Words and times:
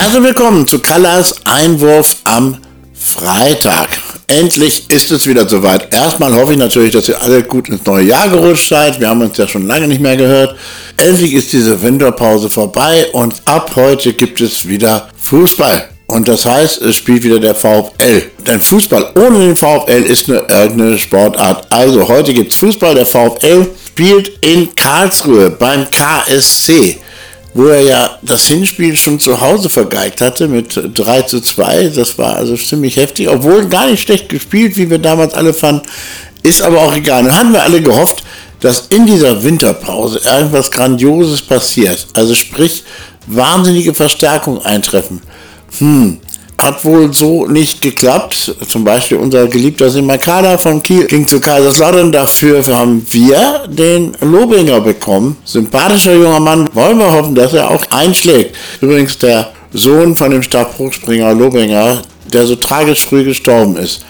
Herzlich 0.00 0.22
willkommen 0.22 0.64
zu 0.64 0.78
Kallas 0.78 1.34
Einwurf 1.44 2.18
am 2.22 2.58
Freitag. 2.94 3.88
Endlich 4.28 4.88
ist 4.90 5.10
es 5.10 5.26
wieder 5.26 5.48
soweit. 5.48 5.92
Erstmal 5.92 6.32
hoffe 6.36 6.52
ich 6.52 6.58
natürlich, 6.58 6.92
dass 6.92 7.08
ihr 7.08 7.20
alle 7.20 7.42
gut 7.42 7.68
ins 7.68 7.84
neue 7.84 8.04
Jahr 8.04 8.28
gerutscht 8.28 8.68
seid. 8.68 9.00
Wir 9.00 9.08
haben 9.08 9.22
uns 9.22 9.36
ja 9.36 9.48
schon 9.48 9.66
lange 9.66 9.88
nicht 9.88 10.00
mehr 10.00 10.16
gehört. 10.16 10.54
Endlich 10.98 11.34
ist 11.34 11.52
diese 11.52 11.82
Winterpause 11.82 12.48
vorbei 12.48 13.06
und 13.12 13.34
ab 13.44 13.72
heute 13.74 14.12
gibt 14.12 14.40
es 14.40 14.68
wieder 14.68 15.08
Fußball. 15.20 15.88
Und 16.06 16.28
das 16.28 16.46
heißt, 16.46 16.80
es 16.80 16.94
spielt 16.94 17.24
wieder 17.24 17.40
der 17.40 17.56
VfL. 17.56 18.22
Denn 18.46 18.60
Fußball 18.60 19.14
ohne 19.16 19.40
den 19.40 19.56
VfL 19.56 20.04
ist 20.04 20.30
eine, 20.30 20.44
irgendeine 20.48 20.96
Sportart. 20.96 21.66
Also 21.72 22.06
heute 22.06 22.32
gibt 22.32 22.52
es 22.52 22.58
Fußball. 22.58 22.94
Der 22.94 23.04
VfL 23.04 23.66
spielt 23.88 24.44
in 24.44 24.72
Karlsruhe 24.76 25.50
beim 25.50 25.88
KSC 25.90 26.98
wo 27.54 27.66
er 27.66 27.82
ja 27.82 28.18
das 28.22 28.46
Hinspiel 28.46 28.96
schon 28.96 29.18
zu 29.20 29.40
Hause 29.40 29.68
vergeigt 29.68 30.20
hatte 30.20 30.48
mit 30.48 30.80
3 30.94 31.22
zu 31.22 31.40
2. 31.40 31.88
Das 31.94 32.18
war 32.18 32.36
also 32.36 32.56
ziemlich 32.56 32.96
heftig, 32.96 33.28
obwohl 33.28 33.66
gar 33.68 33.86
nicht 33.86 34.02
schlecht 34.02 34.28
gespielt, 34.28 34.76
wie 34.76 34.90
wir 34.90 34.98
damals 34.98 35.34
alle 35.34 35.54
fanden. 35.54 35.82
Ist 36.42 36.62
aber 36.62 36.80
auch 36.82 36.94
egal. 36.94 37.24
Dann 37.24 37.34
haben 37.34 37.52
wir 37.52 37.62
alle 37.62 37.80
gehofft, 37.80 38.22
dass 38.60 38.86
in 38.88 39.06
dieser 39.06 39.42
Winterpause 39.42 40.20
irgendwas 40.24 40.70
Grandioses 40.70 41.42
passiert. 41.42 42.06
Also 42.14 42.34
sprich, 42.34 42.84
wahnsinnige 43.26 43.94
Verstärkung 43.94 44.64
eintreffen. 44.64 45.20
Hm, 45.78 46.18
hat 46.60 46.84
wohl 46.84 47.12
so 47.14 47.46
nicht 47.46 47.80
geklappt. 47.80 48.56
Zum 48.68 48.84
Beispiel 48.84 49.18
unser 49.18 49.46
geliebter 49.46 49.90
Simakada 49.90 50.58
von 50.58 50.82
Kiel 50.82 51.06
ging 51.06 51.26
zu 51.26 51.40
Kaiserslautern. 51.40 52.10
Dafür 52.10 52.66
haben 52.66 53.06
wir 53.10 53.64
den 53.68 54.16
Lobinger 54.20 54.80
bekommen. 54.80 55.36
Sympathischer 55.44 56.14
junger 56.14 56.40
Mann. 56.40 56.68
Wollen 56.72 56.98
wir 56.98 57.12
hoffen, 57.12 57.34
dass 57.34 57.54
er 57.54 57.70
auch 57.70 57.84
einschlägt. 57.90 58.56
Übrigens 58.80 59.18
der 59.18 59.52
Sohn 59.72 60.16
von 60.16 60.30
dem 60.30 60.42
Stabhochspringer 60.42 61.32
Lobinger, 61.34 62.02
der 62.32 62.46
so 62.46 62.56
tragisch 62.56 63.06
früh 63.06 63.24
gestorben 63.24 63.76
ist. 63.76 64.04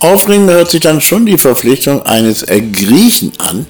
Aufregend 0.00 0.50
hört 0.50 0.70
sich 0.70 0.80
dann 0.80 1.00
schon 1.00 1.24
die 1.24 1.38
Verpflichtung 1.38 2.02
eines 2.02 2.44
Griechen 2.44 3.32
an 3.38 3.66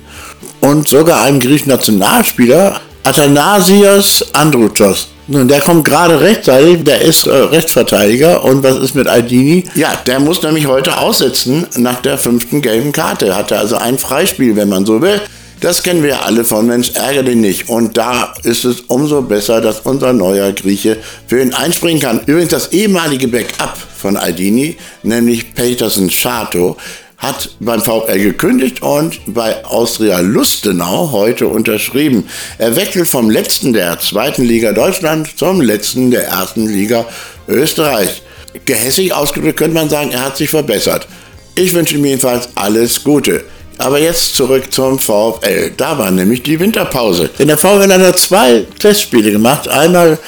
und 0.61 0.89
sogar 0.89 1.23
einem 1.23 1.39
griechischen 1.39 1.69
Nationalspieler, 1.69 2.81
Athanasios 3.05 4.25
Androuchos. 4.33 5.14
Nun, 5.27 5.49
der 5.49 5.61
kommt 5.61 5.87
gerade 5.87 6.21
rechtzeitig, 6.21 6.85
der 6.85 7.01
ist 7.01 7.27
äh, 7.27 7.35
Rechtsverteidiger. 7.35 8.45
Und 8.45 8.63
was 8.63 8.77
ist 8.77 8.95
mit 8.95 9.09
Aldini? 9.09 9.65
Ja, 9.75 9.95
der 10.07 10.21
muss 10.21 10.43
nämlich 10.43 10.67
heute 10.67 10.99
aussetzen 10.99 11.67
nach 11.77 12.03
der 12.03 12.19
fünften 12.19 12.61
gelben 12.61 12.93
Karte. 12.93 13.35
Hatte 13.35 13.59
also 13.59 13.77
ein 13.77 13.99
Freispiel, 13.99 14.55
wenn 14.57 14.69
man 14.69 14.85
so 14.85 15.01
will. 15.01 15.21
Das 15.61 15.83
kennen 15.83 16.03
wir 16.03 16.27
alle 16.27 16.45
von 16.45 16.67
Mensch, 16.67 16.91
ärgere 16.95 17.23
dich 17.23 17.37
nicht. 17.37 17.69
Und 17.71 17.97
da 17.97 18.35
ist 18.43 18.67
es 18.67 18.83
umso 18.83 19.23
besser, 19.23 19.63
dass 19.63 19.81
unser 19.81 20.13
neuer 20.13 20.53
Grieche 20.53 20.99
für 21.27 21.41
ihn 21.41 21.55
einspringen 21.55 22.03
kann. 22.03 22.21
Übrigens 22.27 22.51
das 22.51 22.73
ehemalige 22.73 23.29
Backup 23.29 23.79
von 23.97 24.19
Aldini, 24.19 24.77
nämlich 25.05 25.55
Petersen 25.55 26.11
Schato, 26.11 26.77
hat 27.19 27.51
beim 27.61 27.81
VfL 27.81 28.19
gekündigt 28.19 28.83
und 28.83 29.21
bei 29.27 29.65
Austria 29.65 30.21
Lustenau 30.21 31.11
heute 31.13 31.49
unterschrieben. 31.49 32.29
Er 32.59 32.77
wechselt 32.77 33.09
vom 33.09 33.31
letzten 33.31 33.73
der 33.73 33.99
zweiten 34.01 34.45
Liga 34.45 34.73
Deutschland 34.73 35.39
zum 35.39 35.61
letzten 35.61 36.11
der 36.11 36.27
ersten 36.27 36.67
Liga 36.67 37.07
Österreich. 37.49 38.23
Gehässig 38.65 39.13
ausgedrückt 39.13 39.59
könnte 39.59 39.75
man 39.75 39.89
sagen, 39.89 40.11
er 40.13 40.25
hat 40.25 40.37
sich 40.37 40.51
verbessert. 40.51 41.07
Ich 41.55 41.73
wünsche 41.73 41.95
ihm 41.95 42.05
jedenfalls 42.05 42.49
alles 42.55 43.03
Gute. 43.03 43.45
Aber 43.79 43.99
jetzt 43.99 44.37
zurück 44.37 44.73
zum 44.73 44.99
VfL. 44.99 45.73
Da 45.77 45.99
war 45.99 46.11
nämlich 46.11 46.43
die 46.43 46.61
Winterpause. 46.61 47.31
Denn 47.39 47.49
der 47.49 47.59
VfL 47.59 47.91
hat 47.93 48.19
zwei 48.19 48.65
Testspiele 48.79 49.33
gemacht. 49.33 49.69
Einmal 49.69 50.19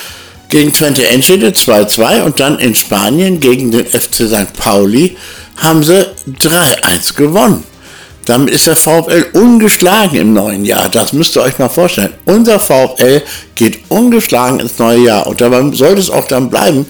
gegen 0.48 0.72
Twente 0.72 1.06
Enschede 1.06 1.48
2-2 1.48 2.22
und 2.22 2.40
dann 2.40 2.58
in 2.58 2.74
Spanien 2.74 3.40
gegen 3.40 3.70
den 3.70 3.86
FC 3.86 4.28
St. 4.28 4.52
Pauli 4.58 5.16
haben 5.56 5.82
sie 5.82 6.06
3-1 6.40 7.16
gewonnen. 7.16 7.64
Damit 8.26 8.52
ist 8.52 8.66
der 8.66 8.76
VfL 8.76 9.26
ungeschlagen 9.34 10.18
im 10.18 10.32
neuen 10.32 10.64
Jahr. 10.64 10.88
Das 10.88 11.12
müsst 11.12 11.36
ihr 11.36 11.42
euch 11.42 11.58
mal 11.58 11.68
vorstellen. 11.68 12.12
Unser 12.24 12.58
VfL 12.58 13.22
geht 13.54 13.78
ungeschlagen 13.88 14.58
ins 14.58 14.78
neue 14.78 14.98
Jahr. 14.98 15.28
Und 15.28 15.40
dabei 15.40 15.62
sollte 15.72 16.00
es 16.00 16.10
auch 16.10 16.26
dann 16.26 16.50
bleiben, 16.50 16.86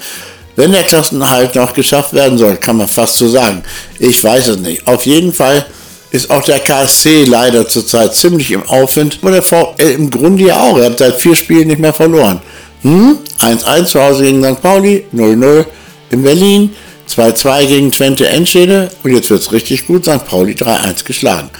wenn 0.56 0.72
der 0.72 0.84
Klassenhalt 0.84 1.54
noch 1.54 1.74
geschafft 1.74 2.14
werden 2.14 2.38
soll, 2.38 2.56
kann 2.56 2.78
man 2.78 2.88
fast 2.88 3.18
so 3.18 3.28
sagen. 3.28 3.62
Ich 3.98 4.24
weiß 4.24 4.48
es 4.48 4.58
nicht. 4.58 4.86
Auf 4.86 5.04
jeden 5.04 5.34
Fall 5.34 5.66
ist 6.10 6.30
auch 6.30 6.42
der 6.42 6.60
KSC 6.60 7.24
leider 7.24 7.68
zurzeit 7.68 8.14
ziemlich 8.14 8.50
im 8.50 8.66
Aufwind. 8.66 9.18
Aber 9.20 9.32
der 9.32 9.42
VfL 9.42 9.90
im 9.94 10.10
Grunde 10.10 10.44
ja 10.44 10.58
auch. 10.58 10.78
Er 10.78 10.86
hat 10.86 10.98
seit 10.98 11.20
vier 11.20 11.36
Spielen 11.36 11.68
nicht 11.68 11.80
mehr 11.80 11.92
verloren. 11.92 12.40
Hm? 12.82 13.18
1-1 13.40 13.84
zu 13.86 14.02
Hause 14.02 14.24
gegen 14.24 14.44
St. 14.44 14.60
Pauli, 14.62 15.04
0-0 15.14 15.64
in 16.10 16.22
Berlin. 16.22 16.70
2-2 17.08 17.66
gegen 17.66 17.92
Twente 17.92 18.28
Enschede 18.28 18.90
und 19.02 19.14
jetzt 19.14 19.30
wird 19.30 19.40
es 19.40 19.52
richtig 19.52 19.86
gut, 19.86 20.04
St. 20.04 20.26
Pauli 20.26 20.54
3-1 20.54 21.04
geschlagen. 21.04 21.50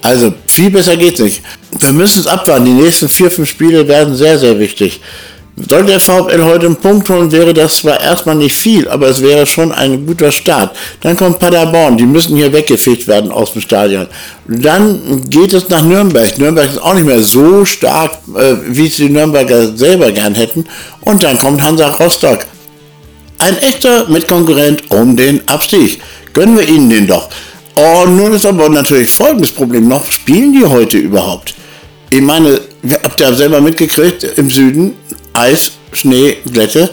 Also 0.00 0.32
viel 0.46 0.70
besser 0.70 0.96
geht's 0.96 1.20
nicht. 1.20 1.42
Wir 1.78 1.92
müssen 1.92 2.20
es 2.20 2.26
abwarten. 2.26 2.64
Die 2.64 2.72
nächsten 2.72 3.08
vier, 3.08 3.30
fünf 3.30 3.48
Spiele 3.48 3.86
werden 3.86 4.16
sehr, 4.16 4.38
sehr 4.38 4.58
wichtig. 4.58 5.00
Sollte 5.56 5.92
der 5.92 6.00
VfL 6.00 6.44
heute 6.44 6.66
einen 6.66 6.76
Punkt 6.76 7.10
holen, 7.10 7.30
wäre 7.30 7.52
das 7.52 7.78
zwar 7.78 8.00
erstmal 8.00 8.36
nicht 8.36 8.54
viel, 8.54 8.88
aber 8.88 9.08
es 9.08 9.22
wäre 9.22 9.46
schon 9.46 9.70
ein 9.70 10.06
guter 10.06 10.32
Start. 10.32 10.74
Dann 11.02 11.14
kommt 11.14 11.40
Paderborn, 11.40 11.98
die 11.98 12.06
müssen 12.06 12.36
hier 12.36 12.52
weggefegt 12.54 13.06
werden 13.06 13.30
aus 13.30 13.52
dem 13.52 13.60
Stadion. 13.60 14.06
Dann 14.48 15.28
geht 15.28 15.52
es 15.52 15.68
nach 15.68 15.82
Nürnberg. 15.82 16.38
Nürnberg 16.38 16.70
ist 16.70 16.82
auch 16.82 16.94
nicht 16.94 17.04
mehr 17.04 17.22
so 17.22 17.66
stark, 17.66 18.12
äh, 18.34 18.54
wie 18.68 18.86
es 18.86 18.96
die 18.96 19.10
Nürnberger 19.10 19.76
selber 19.76 20.10
gern 20.10 20.34
hätten. 20.34 20.64
Und 21.02 21.22
dann 21.22 21.38
kommt 21.38 21.62
Hansa 21.62 21.88
Rostock. 21.88 22.46
Ein 23.38 23.58
echter 23.58 24.08
Mitkonkurrent 24.08 24.90
um 24.90 25.16
den 25.16 25.46
Abstieg. 25.48 26.00
Gönnen 26.32 26.56
wir 26.56 26.66
ihnen 26.66 26.88
den 26.88 27.06
doch. 27.06 27.28
Oh, 27.76 28.06
nun 28.06 28.32
ist 28.32 28.46
aber 28.46 28.70
natürlich 28.70 29.10
folgendes 29.10 29.50
Problem 29.50 29.86
noch. 29.86 30.10
Spielen 30.10 30.54
die 30.54 30.64
heute 30.64 30.96
überhaupt? 30.96 31.54
Ich 32.10 32.22
meine, 32.22 32.60
habt 33.04 33.20
ihr 33.20 33.34
selber 33.34 33.60
mitgekriegt, 33.60 34.24
im 34.36 34.48
Süden 34.48 34.94
Eis, 35.34 35.72
Schnee, 35.92 36.36
Glätte. 36.50 36.90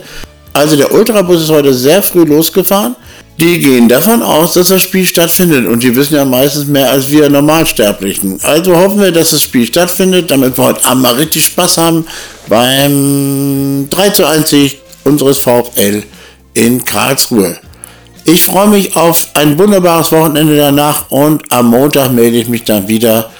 Also 0.53 0.75
der 0.75 0.93
Ultrabus 0.93 1.41
ist 1.41 1.49
heute 1.49 1.73
sehr 1.73 2.01
früh 2.01 2.23
losgefahren. 2.23 2.95
Die 3.39 3.59
gehen 3.59 3.87
davon 3.87 4.21
aus, 4.21 4.53
dass 4.53 4.67
das 4.67 4.81
Spiel 4.81 5.05
stattfindet 5.05 5.65
und 5.65 5.81
die 5.81 5.95
wissen 5.95 6.15
ja 6.15 6.25
meistens 6.25 6.65
mehr 6.65 6.91
als 6.91 7.09
wir 7.09 7.29
Normalsterblichen. 7.29 8.37
Also 8.43 8.75
hoffen 8.75 8.99
wir, 8.99 9.13
dass 9.13 9.31
das 9.31 9.41
Spiel 9.41 9.65
stattfindet, 9.65 10.29
damit 10.29 10.57
wir 10.57 10.65
heute 10.65 10.83
Abend 10.83 11.03
mal 11.03 11.13
richtig 11.13 11.45
Spaß 11.45 11.77
haben 11.77 12.05
beim 12.49 13.87
3 13.89 14.09
zu 14.09 14.25
1 14.25 14.49
Sieg 14.49 14.79
unseres 15.05 15.37
VfL 15.37 16.03
in 16.53 16.83
Karlsruhe. 16.83 17.57
Ich 18.25 18.43
freue 18.43 18.67
mich 18.67 18.95
auf 18.97 19.29
ein 19.35 19.57
wunderbares 19.57 20.11
Wochenende 20.11 20.57
danach 20.57 21.09
und 21.09 21.49
am 21.51 21.67
Montag 21.67 22.11
melde 22.11 22.37
ich 22.37 22.49
mich 22.49 22.65
dann 22.65 22.89
wieder 22.89 23.31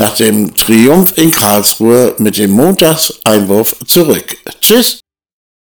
nach 0.00 0.14
dem 0.16 0.54
Triumph 0.54 1.12
in 1.18 1.30
Karlsruhe 1.30 2.14
mit 2.16 2.38
dem 2.38 2.52
Montagseinwurf 2.52 3.76
zurück. 3.86 4.34
Tschüss! 4.60 5.00